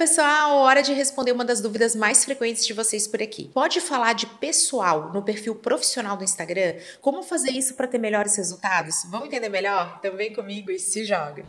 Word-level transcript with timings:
pessoal! 0.00 0.56
Hora 0.56 0.82
de 0.82 0.94
responder 0.94 1.30
uma 1.30 1.44
das 1.44 1.60
dúvidas 1.60 1.94
mais 1.94 2.24
frequentes 2.24 2.66
de 2.66 2.72
vocês 2.72 3.06
por 3.06 3.20
aqui. 3.22 3.50
Pode 3.52 3.82
falar 3.82 4.14
de 4.14 4.24
pessoal 4.24 5.12
no 5.12 5.22
perfil 5.22 5.54
profissional 5.54 6.16
do 6.16 6.24
Instagram? 6.24 6.76
Como 7.02 7.22
fazer 7.22 7.50
isso 7.50 7.74
para 7.74 7.86
ter 7.86 7.98
melhores 7.98 8.34
resultados? 8.34 9.04
Vamos 9.10 9.26
entender 9.26 9.50
melhor? 9.50 9.96
Então 9.98 10.16
vem 10.16 10.32
comigo 10.32 10.70
e 10.70 10.78
se 10.78 11.04
joga! 11.04 11.44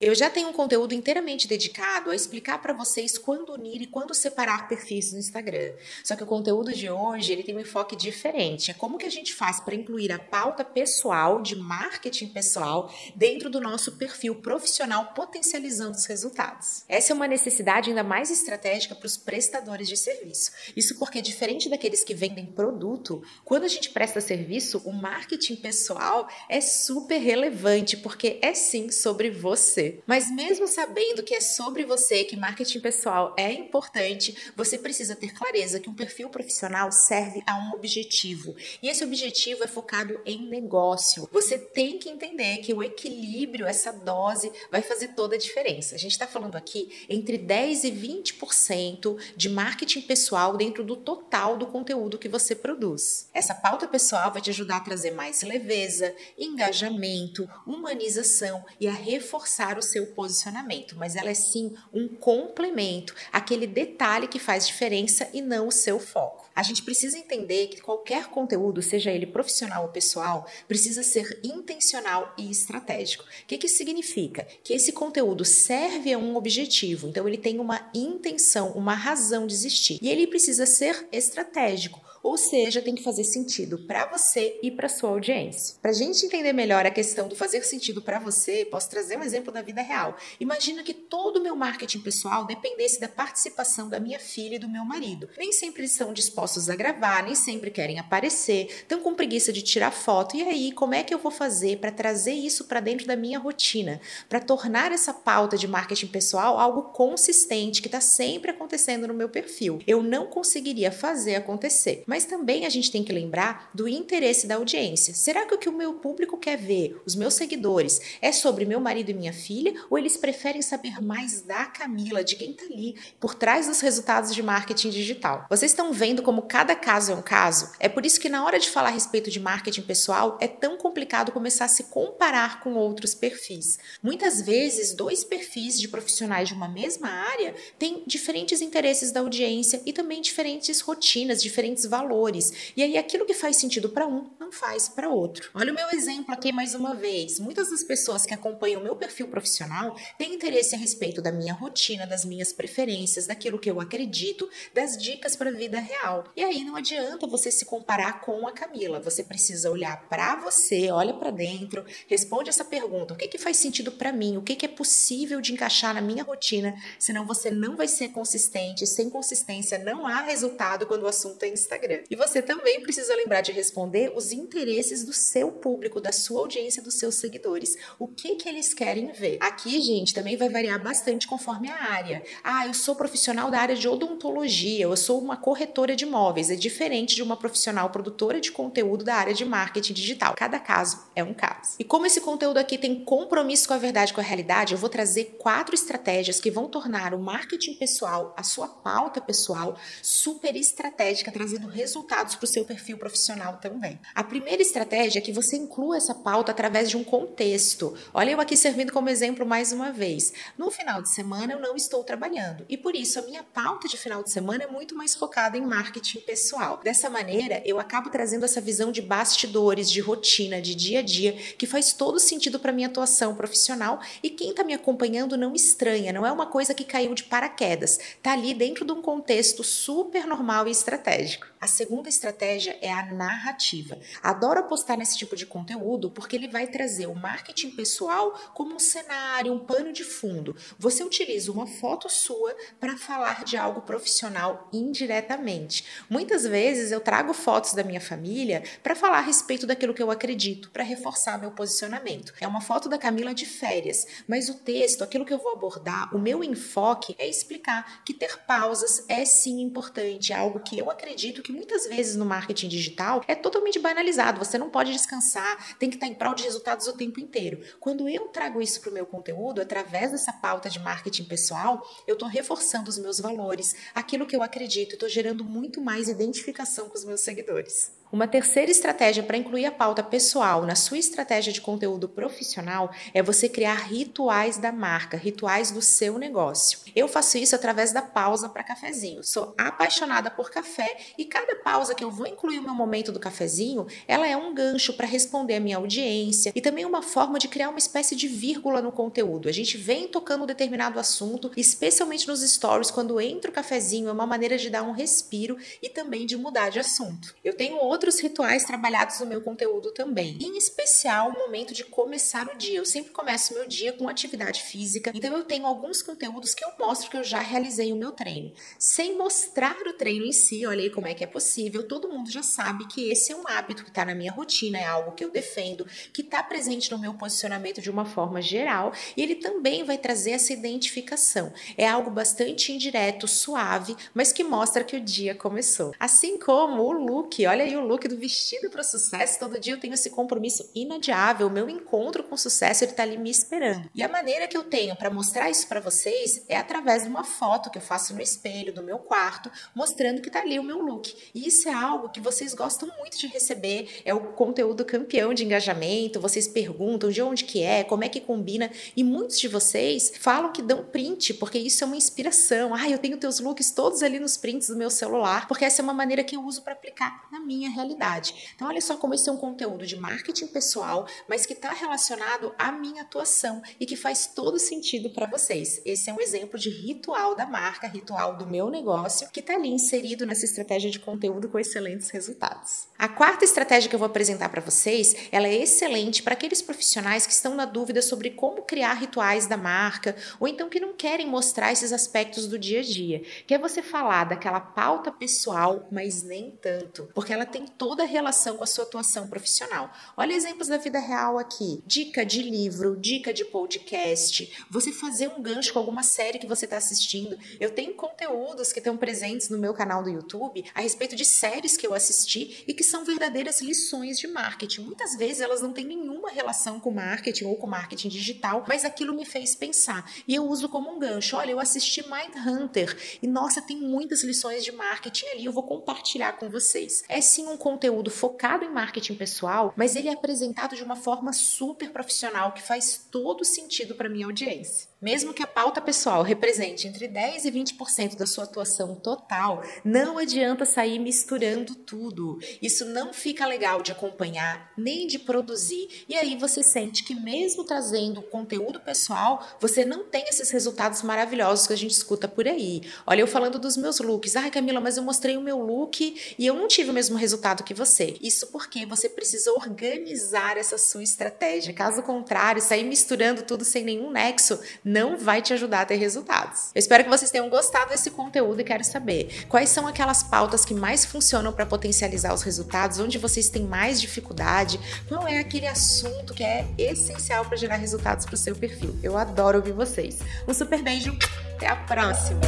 Eu 0.00 0.14
já 0.14 0.30
tenho 0.30 0.48
um 0.48 0.52
conteúdo 0.52 0.94
inteiramente 0.94 1.48
dedicado 1.48 2.12
a 2.12 2.14
explicar 2.14 2.62
para 2.62 2.72
vocês 2.72 3.18
quando 3.18 3.52
unir 3.52 3.82
e 3.82 3.86
quando 3.86 4.14
separar 4.14 4.68
perfis 4.68 5.12
no 5.12 5.18
Instagram. 5.18 5.72
Só 6.04 6.14
que 6.14 6.22
o 6.22 6.26
conteúdo 6.26 6.72
de 6.72 6.88
hoje 6.88 7.32
ele 7.32 7.42
tem 7.42 7.56
um 7.56 7.58
enfoque 7.58 7.96
diferente. 7.96 8.70
É 8.70 8.74
como 8.74 8.96
que 8.96 9.06
a 9.06 9.10
gente 9.10 9.34
faz 9.34 9.58
para 9.58 9.74
incluir 9.74 10.12
a 10.12 10.18
pauta 10.20 10.64
pessoal 10.64 11.42
de 11.42 11.56
marketing 11.56 12.28
pessoal 12.28 12.94
dentro 13.16 13.50
do 13.50 13.60
nosso 13.60 13.96
perfil 13.96 14.36
profissional, 14.36 15.14
potencializando 15.16 15.96
os 15.96 16.06
resultados. 16.06 16.84
Essa 16.88 17.12
é 17.12 17.16
uma 17.16 17.26
necessidade 17.26 17.90
ainda 17.90 18.04
mais 18.04 18.30
estratégica 18.30 18.94
para 18.94 19.06
os 19.06 19.16
prestadores 19.16 19.88
de 19.88 19.96
serviço. 19.96 20.52
Isso 20.76 20.96
porque 20.96 21.20
diferente 21.20 21.68
daqueles 21.68 22.04
que 22.04 22.14
vendem 22.14 22.46
produto, 22.46 23.20
quando 23.44 23.64
a 23.64 23.68
gente 23.68 23.90
presta 23.90 24.20
serviço, 24.20 24.80
o 24.84 24.92
marketing 24.92 25.56
pessoal 25.56 26.28
é 26.48 26.60
super 26.60 27.18
relevante 27.18 27.96
porque 27.96 28.38
é 28.40 28.54
sim 28.54 28.92
sobre 28.92 29.28
você. 29.28 29.87
Mas 30.06 30.30
mesmo 30.30 30.66
sabendo 30.66 31.22
que 31.22 31.34
é 31.34 31.40
sobre 31.40 31.84
você, 31.84 32.24
que 32.24 32.36
marketing 32.36 32.80
pessoal 32.80 33.34
é 33.36 33.52
importante, 33.52 34.52
você 34.56 34.78
precisa 34.78 35.16
ter 35.16 35.32
clareza 35.32 35.80
que 35.80 35.90
um 35.90 35.94
perfil 35.94 36.28
profissional 36.28 36.90
serve 36.92 37.42
a 37.46 37.56
um 37.56 37.72
objetivo. 37.72 38.54
E 38.82 38.88
esse 38.88 39.04
objetivo 39.04 39.64
é 39.64 39.66
focado 39.66 40.20
em 40.24 40.48
negócio. 40.48 41.28
Você 41.32 41.58
tem 41.58 41.98
que 41.98 42.08
entender 42.08 42.58
que 42.58 42.74
o 42.74 42.82
equilíbrio, 42.82 43.66
essa 43.66 43.92
dose, 43.92 44.50
vai 44.70 44.82
fazer 44.82 45.08
toda 45.08 45.36
a 45.36 45.38
diferença. 45.38 45.94
A 45.94 45.98
gente 45.98 46.12
está 46.12 46.26
falando 46.26 46.56
aqui 46.56 47.06
entre 47.08 47.38
10 47.38 47.84
e 47.84 47.92
20% 47.92 49.18
de 49.36 49.48
marketing 49.48 50.02
pessoal 50.02 50.56
dentro 50.56 50.84
do 50.84 50.96
total 50.96 51.56
do 51.56 51.66
conteúdo 51.66 52.18
que 52.18 52.28
você 52.28 52.54
produz. 52.54 53.28
Essa 53.32 53.54
pauta 53.54 53.86
pessoal 53.86 54.32
vai 54.32 54.42
te 54.42 54.50
ajudar 54.50 54.78
a 54.78 54.80
trazer 54.80 55.12
mais 55.12 55.42
leveza, 55.42 56.14
engajamento, 56.36 57.48
humanização 57.66 58.64
e 58.80 58.86
a 58.86 58.92
reforçar 58.92 59.77
o 59.78 59.82
seu 59.82 60.06
posicionamento, 60.08 60.96
mas 60.96 61.16
ela 61.16 61.30
é 61.30 61.34
sim 61.34 61.74
um 61.92 62.08
complemento, 62.08 63.14
aquele 63.32 63.66
detalhe 63.66 64.28
que 64.28 64.38
faz 64.38 64.66
diferença 64.66 65.28
e 65.32 65.40
não 65.40 65.68
o 65.68 65.72
seu 65.72 65.98
foco. 65.98 66.48
A 66.54 66.62
gente 66.62 66.82
precisa 66.82 67.16
entender 67.16 67.68
que 67.68 67.80
qualquer 67.80 68.26
conteúdo, 68.26 68.82
seja 68.82 69.12
ele 69.12 69.26
profissional 69.26 69.84
ou 69.84 69.90
pessoal, 69.90 70.46
precisa 70.66 71.02
ser 71.02 71.38
intencional 71.44 72.34
e 72.36 72.50
estratégico. 72.50 73.24
O 73.24 73.46
que, 73.46 73.58
que 73.58 73.66
isso 73.66 73.76
significa? 73.76 74.46
Que 74.64 74.74
esse 74.74 74.90
conteúdo 74.92 75.44
serve 75.44 76.12
a 76.12 76.18
um 76.18 76.36
objetivo, 76.36 77.08
então 77.08 77.28
ele 77.28 77.38
tem 77.38 77.60
uma 77.60 77.88
intenção, 77.94 78.72
uma 78.72 78.94
razão 78.94 79.46
de 79.46 79.54
existir. 79.54 79.98
E 80.02 80.08
ele 80.08 80.26
precisa 80.26 80.66
ser 80.66 81.06
estratégico. 81.12 82.00
Ou 82.22 82.36
seja, 82.36 82.82
tem 82.82 82.94
que 82.94 83.02
fazer 83.02 83.24
sentido 83.24 83.78
para 83.86 84.06
você 84.06 84.58
e 84.62 84.70
para 84.70 84.88
sua 84.88 85.10
audiência. 85.10 85.76
Para 85.80 85.90
a 85.90 85.94
gente 85.94 86.24
entender 86.24 86.52
melhor 86.52 86.84
a 86.86 86.90
questão 86.90 87.28
do 87.28 87.36
fazer 87.36 87.62
sentido 87.64 88.02
para 88.02 88.18
você, 88.18 88.64
posso 88.64 88.90
trazer 88.90 89.16
um 89.16 89.22
exemplo 89.22 89.52
da 89.52 89.62
vida 89.62 89.82
real. 89.82 90.16
Imagina 90.40 90.82
que 90.82 90.94
todo 90.94 91.38
o 91.38 91.42
meu 91.42 91.54
marketing 91.54 92.00
pessoal 92.00 92.44
dependesse 92.44 93.00
da 93.00 93.08
participação 93.08 93.88
da 93.88 94.00
minha 94.00 94.18
filha 94.18 94.56
e 94.56 94.58
do 94.58 94.68
meu 94.68 94.84
marido. 94.84 95.28
Nem 95.38 95.52
sempre 95.52 95.82
eles 95.82 95.92
estão 95.92 96.12
dispostos 96.12 96.68
a 96.68 96.76
gravar, 96.76 97.22
nem 97.22 97.34
sempre 97.34 97.70
querem 97.70 97.98
aparecer, 97.98 98.66
estão 98.66 99.00
com 99.00 99.14
preguiça 99.14 99.52
de 99.52 99.62
tirar 99.62 99.90
foto. 99.90 100.36
E 100.36 100.42
aí, 100.42 100.72
como 100.72 100.94
é 100.94 101.02
que 101.02 101.14
eu 101.14 101.18
vou 101.18 101.32
fazer 101.32 101.78
para 101.78 101.92
trazer 101.92 102.32
isso 102.32 102.64
para 102.64 102.80
dentro 102.80 103.06
da 103.06 103.16
minha 103.16 103.38
rotina? 103.38 104.00
Para 104.28 104.40
tornar 104.40 104.92
essa 104.92 105.12
pauta 105.12 105.56
de 105.56 105.68
marketing 105.68 106.08
pessoal 106.08 106.58
algo 106.58 106.82
consistente 106.92 107.80
que 107.80 107.88
está 107.88 108.00
sempre 108.00 108.50
acontecendo 108.50 109.06
no 109.06 109.14
meu 109.14 109.28
perfil. 109.28 109.80
Eu 109.86 110.02
não 110.02 110.26
conseguiria 110.26 110.90
fazer 110.90 111.36
acontecer. 111.36 112.02
Mas 112.08 112.24
também 112.24 112.64
a 112.64 112.70
gente 112.70 112.90
tem 112.90 113.04
que 113.04 113.12
lembrar 113.12 113.68
do 113.74 113.86
interesse 113.86 114.46
da 114.46 114.54
audiência. 114.54 115.12
Será 115.12 115.44
que 115.44 115.54
o 115.54 115.58
que 115.58 115.68
o 115.68 115.72
meu 115.72 115.92
público 115.92 116.38
quer 116.38 116.56
ver, 116.56 116.98
os 117.04 117.14
meus 117.14 117.34
seguidores, 117.34 118.00
é 118.22 118.32
sobre 118.32 118.64
meu 118.64 118.80
marido 118.80 119.10
e 119.10 119.14
minha 119.14 119.32
filha 119.32 119.74
ou 119.90 119.98
eles 119.98 120.16
preferem 120.16 120.62
saber 120.62 121.02
mais 121.02 121.42
da 121.42 121.66
Camila, 121.66 122.24
de 122.24 122.34
quem 122.34 122.52
está 122.52 122.64
ali 122.64 122.96
por 123.20 123.34
trás 123.34 123.66
dos 123.66 123.80
resultados 123.80 124.34
de 124.34 124.42
marketing 124.42 124.88
digital? 124.88 125.44
Vocês 125.50 125.70
estão 125.70 125.92
vendo 125.92 126.22
como 126.22 126.40
cada 126.40 126.74
caso 126.74 127.12
é 127.12 127.14
um 127.14 127.20
caso? 127.20 127.72
É 127.78 127.90
por 127.90 128.06
isso 128.06 128.18
que 128.18 128.30
na 128.30 128.42
hora 128.42 128.58
de 128.58 128.70
falar 128.70 128.88
a 128.88 128.92
respeito 128.92 129.30
de 129.30 129.38
marketing 129.38 129.82
pessoal 129.82 130.38
é 130.40 130.48
tão 130.48 130.78
complicado 130.78 131.30
começar 131.30 131.66
a 131.66 131.68
se 131.68 131.84
comparar 131.84 132.60
com 132.60 132.72
outros 132.72 133.14
perfis. 133.14 133.78
Muitas 134.02 134.40
vezes, 134.40 134.94
dois 134.94 135.24
perfis 135.24 135.78
de 135.78 135.88
profissionais 135.88 136.48
de 136.48 136.54
uma 136.54 136.68
mesma 136.68 137.10
área 137.10 137.54
têm 137.78 138.02
diferentes 138.06 138.62
interesses 138.62 139.12
da 139.12 139.20
audiência 139.20 139.82
e 139.84 139.92
também 139.92 140.22
diferentes 140.22 140.80
rotinas, 140.80 141.42
diferentes 141.42 141.84
valores 141.84 141.97
valores. 141.98 142.72
E 142.76 142.82
aí 142.82 142.96
aquilo 142.96 143.26
que 143.26 143.34
faz 143.34 143.56
sentido 143.56 143.88
para 143.88 144.06
um 144.06 144.30
não 144.38 144.52
faz 144.52 144.88
para 144.88 145.08
outro. 145.08 145.50
Olha 145.54 145.72
o 145.72 145.74
meu 145.74 145.90
exemplo 145.90 146.32
aqui 146.32 146.52
mais 146.52 146.74
uma 146.74 146.94
vez. 146.94 147.40
Muitas 147.40 147.70
das 147.70 147.82
pessoas 147.82 148.24
que 148.24 148.32
acompanham 148.32 148.80
o 148.80 148.84
meu 148.84 148.94
perfil 148.94 149.28
profissional 149.28 149.96
têm 150.16 150.34
interesse 150.34 150.74
a 150.74 150.78
respeito 150.78 151.20
da 151.20 151.32
minha 151.32 151.52
rotina, 151.52 152.06
das 152.06 152.24
minhas 152.24 152.52
preferências, 152.52 153.26
daquilo 153.26 153.58
que 153.58 153.70
eu 153.70 153.80
acredito, 153.80 154.48
das 154.72 154.96
dicas 154.96 155.34
para 155.34 155.50
a 155.50 155.52
vida 155.52 155.80
real. 155.80 156.24
E 156.36 156.44
aí 156.44 156.64
não 156.64 156.76
adianta 156.76 157.26
você 157.26 157.50
se 157.50 157.64
comparar 157.64 158.20
com 158.20 158.46
a 158.46 158.52
Camila. 158.52 159.00
Você 159.00 159.24
precisa 159.24 159.70
olhar 159.70 160.08
para 160.08 160.36
você, 160.36 160.90
olha 160.90 161.14
para 161.14 161.30
dentro, 161.30 161.84
responde 162.06 162.48
essa 162.48 162.64
pergunta: 162.64 163.14
o 163.14 163.16
que, 163.16 163.26
que 163.26 163.38
faz 163.38 163.56
sentido 163.56 163.90
para 163.90 164.12
mim? 164.12 164.36
O 164.36 164.42
que, 164.42 164.54
que 164.54 164.66
é 164.66 164.68
possível 164.68 165.40
de 165.40 165.52
encaixar 165.52 165.94
na 165.94 166.00
minha 166.00 166.22
rotina? 166.22 166.74
Senão 166.98 167.26
você 167.26 167.50
não 167.50 167.76
vai 167.76 167.88
ser 167.88 168.10
consistente. 168.10 168.86
Sem 168.86 169.10
consistência 169.10 169.78
não 169.78 170.06
há 170.06 170.22
resultado 170.22 170.86
quando 170.86 171.02
o 171.02 171.08
assunto 171.08 171.42
é 171.42 171.48
Instagram. 171.48 171.87
Instagram. 171.88 172.02
E 172.10 172.16
você 172.16 172.42
também 172.42 172.80
precisa 172.82 173.14
lembrar 173.16 173.40
de 173.40 173.52
responder 173.52 174.12
os 174.14 174.32
interesses 174.32 175.04
do 175.04 175.12
seu 175.12 175.50
público, 175.50 176.00
da 176.00 176.12
sua 176.12 176.40
audiência, 176.40 176.82
dos 176.82 176.94
seus 176.94 177.14
seguidores. 177.14 177.76
O 177.98 178.06
que 178.06 178.36
que 178.36 178.48
eles 178.48 178.74
querem 178.74 179.10
ver? 179.12 179.38
Aqui, 179.40 179.80
gente, 179.80 180.14
também 180.14 180.36
vai 180.36 180.48
variar 180.48 180.82
bastante 180.82 181.26
conforme 181.26 181.68
a 181.68 181.92
área. 181.92 182.22
Ah, 182.44 182.66
eu 182.66 182.74
sou 182.74 182.94
profissional 182.94 183.50
da 183.50 183.58
área 183.58 183.74
de 183.74 183.88
odontologia, 183.88 184.84
eu 184.84 184.96
sou 184.96 185.20
uma 185.20 185.36
corretora 185.36 185.96
de 185.96 186.04
imóveis. 186.04 186.50
É 186.50 186.56
diferente 186.56 187.14
de 187.14 187.22
uma 187.22 187.36
profissional 187.36 187.90
produtora 187.90 188.40
de 188.40 188.52
conteúdo 188.52 189.04
da 189.04 189.14
área 189.14 189.34
de 189.34 189.44
marketing 189.44 189.92
digital. 189.92 190.34
Cada 190.36 190.58
caso 190.58 191.08
é 191.14 191.24
um 191.24 191.34
caso. 191.34 191.76
E 191.78 191.84
como 191.84 192.06
esse 192.06 192.20
conteúdo 192.20 192.58
aqui 192.58 192.76
tem 192.76 193.04
compromisso 193.04 193.68
com 193.68 193.74
a 193.74 193.78
verdade, 193.78 194.12
com 194.12 194.20
a 194.20 194.24
realidade, 194.24 194.74
eu 194.74 194.78
vou 194.78 194.90
trazer 194.90 195.36
quatro 195.38 195.74
estratégias 195.74 196.40
que 196.40 196.50
vão 196.50 196.68
tornar 196.68 197.14
o 197.14 197.18
marketing 197.18 197.74
pessoal, 197.74 198.34
a 198.36 198.42
sua 198.42 198.68
pauta 198.68 199.20
pessoal, 199.20 199.76
super 200.02 200.56
estratégica, 200.56 201.30
trazendo 201.30 201.68
resultados 201.78 202.34
para 202.34 202.44
o 202.44 202.48
seu 202.48 202.64
perfil 202.64 202.98
profissional 202.98 203.58
também. 203.58 203.98
A 204.14 204.22
primeira 204.22 204.60
estratégia 204.60 205.20
é 205.20 205.22
que 205.22 205.32
você 205.32 205.56
inclua 205.56 205.96
essa 205.96 206.14
pauta 206.14 206.50
através 206.50 206.90
de 206.90 206.96
um 206.96 207.04
contexto. 207.04 207.94
Olha 208.12 208.32
eu 208.32 208.40
aqui 208.40 208.56
servindo 208.56 208.92
como 208.92 209.08
exemplo 209.08 209.46
mais 209.46 209.72
uma 209.72 209.92
vez. 209.92 210.32
No 210.58 210.70
final 210.70 211.00
de 211.00 211.08
semana 211.08 211.52
eu 211.52 211.60
não 211.60 211.76
estou 211.76 212.02
trabalhando 212.02 212.66
e 212.68 212.76
por 212.76 212.94
isso 212.94 213.18
a 213.18 213.22
minha 213.22 213.42
pauta 213.42 213.88
de 213.88 213.96
final 213.96 214.22
de 214.22 214.30
semana 214.30 214.64
é 214.64 214.66
muito 214.66 214.96
mais 214.96 215.14
focada 215.14 215.56
em 215.56 215.64
marketing 215.64 216.20
pessoal. 216.20 216.80
Dessa 216.82 217.08
maneira, 217.08 217.62
eu 217.64 217.78
acabo 217.78 218.10
trazendo 218.10 218.44
essa 218.44 218.60
visão 218.60 218.90
de 218.90 219.00
bastidores, 219.00 219.90
de 219.90 220.00
rotina, 220.00 220.60
de 220.60 220.74
dia 220.74 220.98
a 220.98 221.02
dia, 221.02 221.32
que 221.32 221.66
faz 221.66 221.92
todo 221.92 222.18
sentido 222.18 222.58
para 222.58 222.72
minha 222.72 222.88
atuação 222.88 223.34
profissional 223.34 224.00
e 224.22 224.30
quem 224.30 224.50
está 224.50 224.64
me 224.64 224.74
acompanhando 224.74 225.36
não 225.36 225.54
estranha, 225.54 226.12
não 226.12 226.26
é 226.26 226.32
uma 226.32 226.46
coisa 226.46 226.74
que 226.74 226.84
caiu 226.84 227.14
de 227.14 227.24
paraquedas. 227.24 227.98
Tá 228.22 228.32
ali 228.32 228.52
dentro 228.52 228.84
de 228.84 228.92
um 228.92 229.00
contexto 229.00 229.62
super 229.62 230.26
normal 230.26 230.66
e 230.66 230.72
estratégico. 230.72 231.46
A 231.60 231.66
segunda 231.68 232.08
estratégia 232.08 232.76
é 232.80 232.92
a 232.92 233.06
narrativa. 233.06 233.98
Adoro 234.22 234.60
apostar 234.60 234.98
nesse 234.98 235.16
tipo 235.16 235.36
de 235.36 235.46
conteúdo 235.46 236.10
porque 236.10 236.34
ele 236.34 236.48
vai 236.48 236.66
trazer 236.66 237.06
o 237.06 237.14
marketing 237.14 237.70
pessoal 237.70 238.32
como 238.54 238.74
um 238.74 238.78
cenário, 238.78 239.52
um 239.52 239.58
pano 239.58 239.92
de 239.92 240.02
fundo. 240.04 240.56
Você 240.78 241.04
utiliza 241.04 241.52
uma 241.52 241.66
foto 241.66 242.08
sua 242.08 242.54
para 242.80 242.96
falar 242.96 243.44
de 243.44 243.56
algo 243.56 243.82
profissional 243.82 244.68
indiretamente. 244.72 245.84
Muitas 246.10 246.44
vezes 246.44 246.90
eu 246.90 247.00
trago 247.00 247.32
fotos 247.32 247.74
da 247.74 247.84
minha 247.84 248.00
família 248.00 248.62
para 248.82 248.96
falar 248.96 249.18
a 249.18 249.22
respeito 249.22 249.66
daquilo 249.66 249.94
que 249.94 250.02
eu 250.02 250.10
acredito, 250.10 250.70
para 250.70 250.82
reforçar 250.82 251.38
meu 251.38 251.50
posicionamento. 251.50 252.32
É 252.40 252.48
uma 252.48 252.60
foto 252.60 252.88
da 252.88 252.98
Camila 252.98 253.34
de 253.34 253.46
férias, 253.46 254.06
mas 254.26 254.48
o 254.48 254.54
texto, 254.54 255.02
aquilo 255.02 255.24
que 255.24 255.32
eu 255.32 255.38
vou 255.38 255.52
abordar, 255.52 256.14
o 256.14 256.18
meu 256.18 256.42
enfoque 256.42 257.14
é 257.18 257.28
explicar 257.28 258.02
que 258.04 258.14
ter 258.14 258.38
pausas 258.46 259.04
é 259.08 259.24
sim 259.24 259.60
importante, 259.60 260.32
é 260.32 260.36
algo 260.36 260.60
que 260.60 260.78
eu 260.78 260.90
acredito 260.90 261.42
que 261.42 261.52
muitas 261.58 261.86
vezes 261.86 262.16
no 262.16 262.24
marketing 262.24 262.68
digital 262.68 263.22
é 263.28 263.34
totalmente 263.34 263.78
banalizado. 263.78 264.38
Você 264.38 264.56
não 264.56 264.70
pode 264.70 264.92
descansar, 264.92 265.76
tem 265.78 265.90
que 265.90 265.96
estar 265.96 266.06
em 266.06 266.14
prol 266.14 266.34
de 266.34 266.44
resultados 266.44 266.86
o 266.86 266.96
tempo 266.96 267.20
inteiro. 267.20 267.60
Quando 267.80 268.08
eu 268.08 268.28
trago 268.28 268.62
isso 268.62 268.80
para 268.80 268.90
o 268.90 268.94
meu 268.94 269.04
conteúdo, 269.04 269.60
através 269.60 270.12
dessa 270.12 270.32
pauta 270.32 270.70
de 270.70 270.78
marketing 270.78 271.24
pessoal, 271.24 271.86
eu 272.06 272.14
estou 272.14 272.28
reforçando 272.28 272.88
os 272.88 272.98
meus 272.98 273.20
valores, 273.20 273.74
aquilo 273.94 274.26
que 274.26 274.36
eu 274.36 274.42
acredito, 274.42 274.94
estou 274.94 275.08
gerando 275.08 275.44
muito 275.44 275.80
mais 275.80 276.08
identificação 276.08 276.88
com 276.88 276.96
os 276.96 277.04
meus 277.04 277.20
seguidores. 277.20 277.97
Uma 278.10 278.26
terceira 278.26 278.70
estratégia 278.70 279.22
para 279.22 279.36
incluir 279.36 279.66
a 279.66 279.70
pauta 279.70 280.02
pessoal 280.02 280.64
na 280.64 280.74
sua 280.74 280.96
estratégia 280.96 281.52
de 281.52 281.60
conteúdo 281.60 282.08
profissional 282.08 282.90
é 283.12 283.22
você 283.22 283.50
criar 283.50 283.74
rituais 283.74 284.56
da 284.56 284.72
marca, 284.72 285.14
rituais 285.14 285.70
do 285.70 285.82
seu 285.82 286.18
negócio. 286.18 286.78
Eu 286.96 287.06
faço 287.06 287.36
isso 287.36 287.54
através 287.54 287.92
da 287.92 288.00
pausa 288.00 288.48
para 288.48 288.64
cafezinho. 288.64 289.22
Sou 289.22 289.54
apaixonada 289.58 290.30
por 290.30 290.50
café 290.50 290.96
e 291.18 291.26
cada 291.26 291.56
pausa 291.56 291.94
que 291.94 292.02
eu 292.02 292.10
vou 292.10 292.26
incluir 292.26 292.60
o 292.60 292.62
meu 292.62 292.72
momento 292.72 293.12
do 293.12 293.20
cafezinho, 293.20 293.86
ela 294.06 294.26
é 294.26 294.34
um 294.34 294.54
gancho 294.54 294.94
para 294.94 295.06
responder 295.06 295.56
a 295.56 295.60
minha 295.60 295.76
audiência 295.76 296.50
e 296.54 296.62
também 296.62 296.86
uma 296.86 297.02
forma 297.02 297.38
de 297.38 297.46
criar 297.46 297.68
uma 297.68 297.78
espécie 297.78 298.16
de 298.16 298.26
vírgula 298.26 298.80
no 298.80 298.90
conteúdo. 298.90 299.50
A 299.50 299.52
gente 299.52 299.76
vem 299.76 300.08
tocando 300.08 300.44
um 300.44 300.46
determinado 300.46 300.98
assunto, 300.98 301.52
especialmente 301.58 302.26
nos 302.26 302.40
stories, 302.40 302.90
quando 302.90 303.20
entra 303.20 303.50
o 303.50 303.54
cafezinho, 303.54 304.08
é 304.08 304.12
uma 304.12 304.26
maneira 304.26 304.56
de 304.56 304.70
dar 304.70 304.82
um 304.82 304.92
respiro 304.92 305.58
e 305.82 305.90
também 305.90 306.24
de 306.24 306.38
mudar 306.38 306.70
de 306.70 306.78
assunto. 306.78 307.34
Eu 307.44 307.52
tenho 307.52 307.76
outros 307.98 308.20
rituais 308.20 308.64
trabalhados 308.64 309.18
no 309.18 309.26
meu 309.26 309.40
conteúdo 309.40 309.90
também. 309.90 310.38
Em 310.40 310.56
especial, 310.56 311.30
o 311.30 311.32
momento 311.32 311.74
de 311.74 311.82
começar 311.82 312.46
o 312.46 312.56
dia. 312.56 312.78
Eu 312.78 312.84
sempre 312.84 313.10
começo 313.10 313.54
meu 313.54 313.66
dia 313.66 313.92
com 313.92 314.08
atividade 314.08 314.62
física, 314.62 315.10
então 315.12 315.36
eu 315.36 315.42
tenho 315.42 315.66
alguns 315.66 316.00
conteúdos 316.00 316.54
que 316.54 316.64
eu 316.64 316.70
mostro 316.78 317.10
que 317.10 317.16
eu 317.16 317.24
já 317.24 317.40
realizei 317.40 317.92
o 317.92 317.96
meu 317.96 318.12
treino. 318.12 318.52
Sem 318.78 319.18
mostrar 319.18 319.76
o 319.84 319.92
treino 319.94 320.24
em 320.24 320.30
si, 320.30 320.64
olha 320.64 320.82
aí 320.82 320.90
como 320.90 321.08
é 321.08 321.14
que 321.14 321.24
é 321.24 321.26
possível, 321.26 321.88
todo 321.88 322.08
mundo 322.08 322.30
já 322.30 322.42
sabe 322.42 322.86
que 322.86 323.10
esse 323.10 323.32
é 323.32 323.36
um 323.36 323.48
hábito 323.48 323.82
que 323.82 323.90
está 323.90 324.04
na 324.04 324.14
minha 324.14 324.30
rotina, 324.30 324.78
é 324.78 324.84
algo 324.84 325.12
que 325.12 325.24
eu 325.24 325.30
defendo, 325.30 325.84
que 326.12 326.22
está 326.22 326.40
presente 326.40 326.92
no 326.92 326.98
meu 326.98 327.14
posicionamento 327.14 327.80
de 327.80 327.90
uma 327.90 328.04
forma 328.04 328.40
geral 328.40 328.92
e 329.16 329.22
ele 329.22 329.34
também 329.34 329.82
vai 329.82 329.98
trazer 329.98 330.30
essa 330.30 330.52
identificação. 330.52 331.52
É 331.76 331.88
algo 331.88 332.12
bastante 332.12 332.72
indireto, 332.72 333.26
suave, 333.26 333.96
mas 334.14 334.32
que 334.32 334.44
mostra 334.44 334.84
que 334.84 334.96
o 334.96 335.00
dia 335.00 335.34
começou. 335.34 335.92
Assim 335.98 336.38
como 336.38 336.84
o 336.84 336.92
look, 336.92 337.44
olha 337.44 337.64
aí 337.64 337.76
o 337.76 337.87
look 337.88 338.06
do 338.06 338.16
vestido 338.16 338.70
para 338.70 338.82
o 338.82 338.84
sucesso. 338.84 339.38
Todo 339.38 339.58
dia 339.58 339.72
eu 339.72 339.80
tenho 339.80 339.94
esse 339.94 340.10
compromisso 340.10 340.70
inadiável. 340.74 341.46
O 341.46 341.50
meu 341.50 341.68
encontro 341.68 342.22
com 342.22 342.36
sucesso 342.36 342.84
ele 342.84 342.92
está 342.92 343.02
ali 343.02 343.16
me 343.16 343.30
esperando. 343.30 343.88
E 343.94 344.02
a 344.02 344.08
maneira 344.08 344.46
que 344.46 344.56
eu 344.56 344.64
tenho 344.64 344.94
para 344.94 345.10
mostrar 345.10 345.50
isso 345.50 345.66
para 345.66 345.80
vocês 345.80 346.44
é 346.48 346.56
através 346.56 347.02
de 347.02 347.08
uma 347.08 347.24
foto 347.24 347.70
que 347.70 347.78
eu 347.78 347.82
faço 347.82 348.14
no 348.14 348.20
espelho 348.20 348.72
do 348.72 348.82
meu 348.82 348.98
quarto, 348.98 349.50
mostrando 349.74 350.20
que 350.20 350.28
está 350.28 350.40
ali 350.40 350.58
o 350.58 350.62
meu 350.62 350.78
look. 350.78 351.14
E 351.34 351.48
isso 351.48 351.68
é 351.68 351.72
algo 351.72 352.10
que 352.10 352.20
vocês 352.20 352.54
gostam 352.54 352.88
muito 352.98 353.18
de 353.18 353.26
receber. 353.26 354.02
É 354.04 354.12
o 354.12 354.32
conteúdo 354.32 354.84
campeão 354.84 355.32
de 355.32 355.44
engajamento. 355.44 356.20
Vocês 356.20 356.46
perguntam 356.46 357.10
de 357.10 357.22
onde 357.22 357.44
que 357.44 357.62
é, 357.62 357.84
como 357.84 358.04
é 358.04 358.08
que 358.08 358.20
combina. 358.20 358.70
E 358.96 359.02
muitos 359.02 359.40
de 359.40 359.48
vocês 359.48 360.12
falam 360.18 360.52
que 360.52 360.62
dão 360.62 360.84
print, 360.84 361.34
porque 361.34 361.58
isso 361.58 361.84
é 361.84 361.86
uma 361.86 361.96
inspiração. 361.96 362.74
Ah, 362.74 362.88
eu 362.88 362.98
tenho 362.98 363.16
teus 363.16 363.40
looks 363.40 363.70
todos 363.70 364.02
ali 364.02 364.18
nos 364.18 364.36
prints 364.36 364.68
do 364.68 364.76
meu 364.76 364.90
celular, 364.90 365.48
porque 365.48 365.64
essa 365.64 365.80
é 365.80 365.84
uma 365.84 365.94
maneira 365.94 366.24
que 366.24 366.36
eu 366.36 366.44
uso 366.44 366.62
para 366.62 366.72
aplicar 366.72 367.28
na 367.30 367.40
minha 367.40 367.70
realidade. 367.78 368.52
Então, 368.54 368.68
olha 368.68 368.80
só 368.80 368.96
como 368.96 369.14
esse 369.14 369.28
é 369.28 369.32
um 369.32 369.36
conteúdo 369.36 369.86
de 369.86 369.96
marketing 369.96 370.48
pessoal, 370.48 371.06
mas 371.28 371.46
que 371.46 371.52
está 371.52 371.70
relacionado 371.70 372.54
à 372.58 372.70
minha 372.72 373.02
atuação 373.02 373.62
e 373.78 373.86
que 373.86 373.96
faz 373.96 374.26
todo 374.26 374.58
sentido 374.58 375.10
para 375.10 375.26
vocês. 375.26 375.80
Esse 375.84 376.10
é 376.10 376.12
um 376.12 376.20
exemplo 376.20 376.58
de 376.58 376.70
ritual 376.70 377.34
da 377.34 377.46
marca, 377.46 377.86
ritual 377.86 378.36
do 378.36 378.46
meu 378.46 378.70
negócio, 378.70 379.28
que 379.30 379.40
está 379.40 379.54
ali 379.54 379.68
inserido 379.68 380.26
nessa 380.26 380.44
estratégia 380.44 380.90
de 380.90 380.98
conteúdo 380.98 381.48
com 381.48 381.58
excelentes 381.58 382.10
resultados. 382.10 382.88
A 382.98 383.08
quarta 383.08 383.44
estratégia 383.44 383.88
que 383.88 383.94
eu 383.94 383.98
vou 383.98 384.06
apresentar 384.06 384.48
para 384.48 384.60
vocês, 384.60 385.14
ela 385.30 385.46
é 385.46 385.54
excelente 385.54 386.22
para 386.22 386.34
aqueles 386.34 386.60
profissionais 386.60 387.26
que 387.26 387.32
estão 387.32 387.54
na 387.54 387.64
dúvida 387.64 388.02
sobre 388.02 388.30
como 388.30 388.62
criar 388.62 388.94
rituais 388.94 389.46
da 389.46 389.56
marca 389.56 390.16
ou 390.40 390.48
então 390.48 390.68
que 390.68 390.80
não 390.80 390.92
querem 390.92 391.26
mostrar 391.26 391.72
esses 391.72 391.92
aspectos 391.92 392.46
do 392.48 392.58
dia 392.58 392.80
a 392.80 392.82
dia, 392.82 393.22
que 393.46 393.54
é 393.54 393.58
você 393.58 393.82
falar 393.82 394.24
daquela 394.24 394.60
pauta 394.60 395.12
pessoal, 395.12 395.86
mas 395.90 396.22
nem 396.22 396.50
tanto, 396.50 397.08
porque 397.14 397.32
ela 397.32 397.46
tem 397.46 397.66
toda 397.68 398.02
a 398.02 398.06
relação 398.06 398.56
com 398.56 398.64
a 398.64 398.66
sua 398.66 398.84
atuação 398.84 399.28
profissional. 399.28 399.92
Olha 400.16 400.32
exemplos 400.32 400.68
da 400.68 400.76
vida 400.76 400.98
real 400.98 401.38
aqui: 401.38 401.82
dica 401.86 402.24
de 402.24 402.42
livro, 402.42 402.96
dica 402.96 403.32
de 403.32 403.44
podcast, 403.44 404.66
você 404.70 404.92
fazer 404.92 405.28
um 405.28 405.42
gancho 405.42 405.72
com 405.72 405.78
alguma 405.78 406.02
série 406.02 406.38
que 406.38 406.46
você 406.46 406.64
está 406.64 406.76
assistindo. 406.76 407.38
Eu 407.60 407.70
tenho 407.70 407.94
conteúdos 407.94 408.72
que 408.72 408.78
estão 408.78 408.96
presentes 408.96 409.48
no 409.48 409.58
meu 409.58 409.74
canal 409.74 410.02
do 410.02 410.10
YouTube 410.10 410.64
a 410.74 410.80
respeito 410.80 411.14
de 411.14 411.24
séries 411.24 411.76
que 411.76 411.86
eu 411.86 411.94
assisti 411.94 412.64
e 412.66 412.74
que 412.74 412.82
são 412.82 413.04
verdadeiras 413.04 413.60
lições 413.60 414.18
de 414.18 414.26
marketing. 414.26 414.82
Muitas 414.82 415.16
vezes 415.16 415.40
elas 415.40 415.60
não 415.60 415.72
têm 415.72 415.84
nenhuma 415.84 416.30
relação 416.30 416.80
com 416.80 416.90
marketing 416.90 417.44
ou 417.44 417.56
com 417.56 417.66
marketing 417.66 418.08
digital, 418.08 418.64
mas 418.66 418.84
aquilo 418.84 419.14
me 419.14 419.24
fez 419.24 419.54
pensar. 419.54 420.10
E 420.26 420.34
eu 420.34 420.44
uso 420.48 420.68
como 420.68 420.90
um 420.90 420.98
gancho. 420.98 421.36
Olha, 421.36 421.50
eu 421.50 421.60
assisti 421.60 422.02
Mind 422.08 422.34
Hunter 422.46 422.96
e 423.22 423.26
nossa, 423.26 423.60
tem 423.60 423.76
muitas 423.76 424.22
lições 424.22 424.64
de 424.64 424.72
marketing 424.72 425.26
ali, 425.26 425.44
eu 425.44 425.52
vou 425.52 425.62
compartilhar 425.62 426.32
com 426.38 426.48
vocês. 426.48 427.02
É 427.08 427.20
sim 427.20 427.46
um 427.46 427.56
conteúdo 427.58 428.10
focado 428.10 428.64
em 428.64 428.70
marketing 428.70 429.16
pessoal, 429.16 429.74
mas 429.76 429.94
ele 429.94 430.08
é 430.08 430.12
apresentado 430.12 430.74
de 430.74 430.82
uma 430.82 430.96
forma 430.96 431.32
super 431.32 431.90
profissional 431.90 432.52
que 432.52 432.62
faz 432.62 433.06
todo 433.10 433.44
sentido 433.44 433.94
para 433.94 434.08
minha 434.08 434.26
audiência. 434.26 434.87
Mesmo 435.00 435.32
que 435.32 435.44
a 435.44 435.46
pauta 435.46 435.80
pessoal 435.80 436.22
represente 436.22 436.88
entre 436.88 437.06
10 437.06 437.44
e 437.44 437.52
20% 437.52 438.16
da 438.16 438.26
sua 438.26 438.42
atuação 438.42 438.96
total, 438.96 439.62
não 439.84 440.18
adianta 440.18 440.64
sair 440.64 440.98
misturando 440.98 441.76
tudo. 441.76 442.40
Isso 442.60 442.84
não 442.84 443.12
fica 443.12 443.46
legal 443.46 443.80
de 443.80 443.92
acompanhar, 443.92 444.72
nem 444.76 445.06
de 445.06 445.20
produzir. 445.20 446.04
E 446.08 446.16
aí 446.16 446.36
você 446.36 446.64
sente 446.64 447.04
que 447.04 447.14
mesmo 447.14 447.62
trazendo 447.62 448.20
conteúdo 448.22 448.80
pessoal, 448.80 449.46
você 449.60 449.84
não 449.84 450.02
tem 450.02 450.24
esses 450.28 450.50
resultados 450.50 451.02
maravilhosos 451.02 451.68
que 451.68 451.72
a 451.72 451.76
gente 451.76 451.92
escuta 451.92 452.26
por 452.26 452.48
aí. 452.48 452.82
Olha, 453.06 453.20
eu 453.20 453.28
falando 453.28 453.56
dos 453.56 453.76
meus 453.76 454.00
looks. 454.00 454.34
Ai, 454.34 454.50
Camila, 454.50 454.80
mas 454.80 454.96
eu 454.96 455.04
mostrei 455.04 455.36
o 455.36 455.40
meu 455.40 455.58
look 455.58 456.34
e 456.36 456.44
eu 456.44 456.54
não 456.54 456.66
tive 456.66 456.90
o 456.90 456.94
mesmo 456.94 457.16
resultado 457.16 457.62
que 457.62 457.72
você. 457.72 458.16
Isso 458.20 458.48
porque 458.48 458.84
você 458.84 459.08
precisa 459.08 459.52
organizar 459.52 460.56
essa 460.56 460.76
sua 460.76 461.04
estratégia. 461.04 461.72
Caso 461.72 462.02
contrário, 462.02 462.60
sair 462.60 462.82
misturando 462.82 463.44
tudo 463.44 463.64
sem 463.64 463.84
nenhum 463.84 464.10
nexo 464.10 464.58
não 464.88 465.18
vai 465.18 465.42
te 465.42 465.52
ajudar 465.52 465.82
a 465.82 465.84
ter 465.84 465.96
resultados. 465.96 466.70
Eu 466.74 466.78
espero 466.78 467.04
que 467.04 467.10
vocês 467.10 467.30
tenham 467.30 467.48
gostado 467.50 467.90
desse 467.90 468.10
conteúdo 468.10 468.60
e 468.60 468.64
quero 468.64 468.82
saber 468.82 469.44
quais 469.48 469.68
são 469.68 469.86
aquelas 469.86 470.22
pautas 470.22 470.64
que 470.64 470.74
mais 470.74 471.04
funcionam 471.04 471.52
para 471.52 471.66
potencializar 471.66 472.32
os 472.32 472.42
resultados, 472.42 472.98
onde 472.98 473.18
vocês 473.18 473.50
têm 473.50 473.64
mais 473.64 474.00
dificuldade, 474.00 474.80
qual 475.06 475.28
é 475.28 475.38
aquele 475.38 475.66
assunto 475.66 476.32
que 476.32 476.42
é 476.42 476.66
essencial 476.78 477.44
para 477.44 477.56
gerar 477.56 477.76
resultados 477.76 478.24
para 478.24 478.34
o 478.34 478.38
seu 478.38 478.56
perfil. 478.56 478.98
Eu 479.02 479.16
adoro 479.16 479.58
ouvir 479.58 479.72
vocês. 479.72 480.18
Um 480.46 480.54
super 480.54 480.82
beijo, 480.82 481.16
até 481.54 481.66
a 481.66 481.76
próxima! 481.76 482.40